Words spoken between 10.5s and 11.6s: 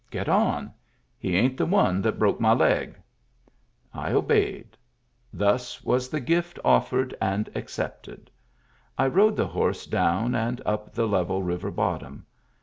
up the level